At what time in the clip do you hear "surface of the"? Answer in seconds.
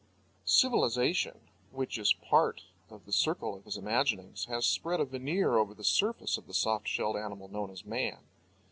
5.83-6.55